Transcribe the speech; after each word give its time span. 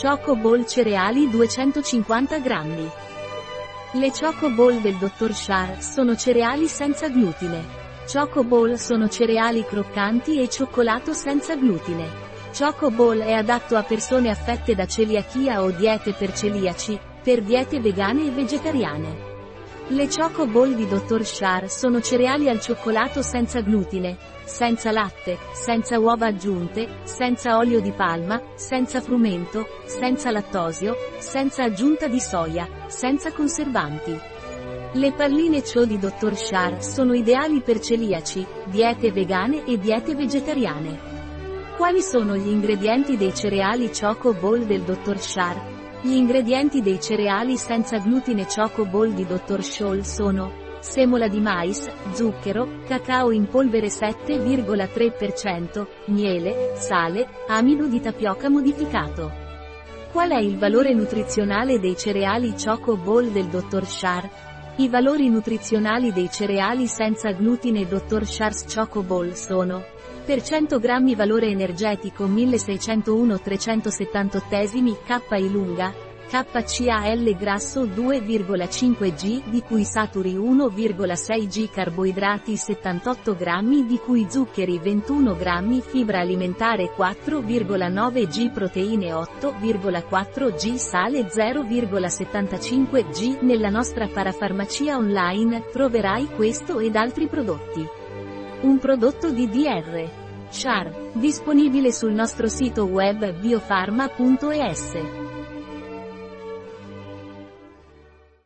Choco 0.00 0.36
Ball 0.36 0.64
cereali 0.64 1.28
250 1.28 2.38
grammi. 2.38 2.88
Le 3.94 4.12
Choco 4.12 4.48
Ball 4.48 4.80
del 4.80 4.94
Dr. 4.94 5.34
Shar 5.34 5.82
sono 5.82 6.14
cereali 6.14 6.68
senza 6.68 7.08
glutine. 7.08 7.64
Choco 8.06 8.44
Ball 8.44 8.74
sono 8.74 9.08
cereali 9.08 9.64
croccanti 9.64 10.40
e 10.40 10.48
cioccolato 10.48 11.12
senza 11.12 11.56
glutine. 11.56 12.08
Choco 12.56 12.92
Ball 12.92 13.18
è 13.18 13.32
adatto 13.32 13.74
a 13.74 13.82
persone 13.82 14.30
affette 14.30 14.76
da 14.76 14.86
celiachia 14.86 15.64
o 15.64 15.72
diete 15.72 16.12
per 16.12 16.32
celiaci, 16.32 16.96
per 17.20 17.42
diete 17.42 17.80
vegane 17.80 18.26
e 18.26 18.30
vegetariane. 18.30 19.37
Le 19.90 20.06
Choco 20.06 20.46
Ball 20.46 20.74
di 20.74 20.86
Dr. 20.86 21.24
Shar 21.24 21.70
sono 21.70 22.02
cereali 22.02 22.50
al 22.50 22.60
cioccolato 22.60 23.22
senza 23.22 23.62
glutine, 23.62 24.18
senza 24.44 24.90
latte, 24.90 25.38
senza 25.54 25.98
uova 25.98 26.26
aggiunte, 26.26 26.98
senza 27.04 27.56
olio 27.56 27.80
di 27.80 27.92
palma, 27.92 28.38
senza 28.54 29.00
frumento, 29.00 29.66
senza 29.86 30.30
lattosio, 30.30 30.94
senza 31.16 31.62
aggiunta 31.62 32.06
di 32.06 32.20
soia, 32.20 32.68
senza 32.88 33.32
conservanti. 33.32 34.14
Le 34.92 35.12
palline 35.12 35.62
Cho 35.62 35.86
di 35.86 35.98
Dr. 35.98 36.36
Shar 36.36 36.84
sono 36.84 37.14
ideali 37.14 37.62
per 37.62 37.80
celiaci, 37.80 38.46
diete 38.66 39.10
vegane 39.10 39.64
e 39.64 39.78
diete 39.78 40.14
vegetariane. 40.14 40.98
Quali 41.78 42.02
sono 42.02 42.36
gli 42.36 42.48
ingredienti 42.48 43.16
dei 43.16 43.34
cereali 43.34 43.90
Choco 43.98 44.34
Ball 44.34 44.66
del 44.66 44.82
Dr. 44.82 45.18
Shar? 45.18 45.87
Gli 46.00 46.12
ingredienti 46.12 46.80
dei 46.80 47.00
cereali 47.00 47.56
senza 47.56 47.98
glutine 47.98 48.46
Choco 48.46 48.84
Ball 48.84 49.14
di 49.14 49.26
Dr. 49.26 49.64
Scholl 49.64 50.02
sono 50.02 50.78
semola 50.78 51.26
di 51.26 51.40
mais, 51.40 51.90
zucchero, 52.12 52.82
cacao 52.86 53.32
in 53.32 53.48
polvere 53.48 53.88
7,3%, 53.88 55.86
miele, 56.06 56.74
sale, 56.76 57.26
amido 57.48 57.88
di 57.88 58.00
tapioca 58.00 58.48
modificato. 58.48 59.32
Qual 60.12 60.30
è 60.30 60.38
il 60.38 60.56
valore 60.56 60.94
nutrizionale 60.94 61.80
dei 61.80 61.96
cereali 61.96 62.54
Choco 62.54 62.96
Ball 62.96 63.32
del 63.32 63.48
Dr. 63.48 63.84
Shar? 63.84 64.30
I 64.76 64.88
valori 64.88 65.28
nutrizionali 65.28 66.12
dei 66.12 66.30
cereali 66.30 66.86
senza 66.86 67.32
glutine 67.32 67.88
Dr. 67.88 68.24
Shar's 68.24 68.72
Choco 68.72 69.02
Ball 69.02 69.32
sono 69.32 69.84
per 70.28 70.42
100 70.42 70.78
grammi 70.78 71.14
valore 71.14 71.46
energetico 71.46 72.26
1601 72.26 73.40
378 73.40 74.42
KI 75.26 75.50
lunga, 75.50 75.90
KCAL 76.28 77.34
grasso 77.34 77.86
2,5 77.86 79.14
G 79.14 79.42
di 79.48 79.62
cui 79.62 79.84
saturi 79.84 80.34
1,6 80.34 81.46
G 81.46 81.70
carboidrati 81.70 82.58
78 82.58 83.36
grammi 83.36 83.86
di 83.86 83.96
cui 83.96 84.26
zuccheri 84.28 84.78
21 84.78 85.34
grammi 85.34 85.80
fibra 85.80 86.20
alimentare 86.20 86.92
4,9 86.94 88.28
G 88.28 88.50
proteine 88.50 89.12
8,4 89.12 90.54
G 90.54 90.74
sale 90.74 91.22
0,75 91.22 93.10
G 93.12 93.38
nella 93.40 93.70
nostra 93.70 94.06
parafarmacia 94.06 94.94
online 94.94 95.64
troverai 95.72 96.26
questo 96.36 96.80
ed 96.80 96.96
altri 96.96 97.28
prodotti. 97.28 97.88
Un 98.60 98.78
prodotto 98.78 99.30
di 99.30 99.48
DR. 99.48 100.10
Char, 100.50 101.12
disponibile 101.12 101.92
sul 101.92 102.12
nostro 102.12 102.48
sito 102.48 102.86
web 102.86 103.38
biofarma.es. 103.38 105.57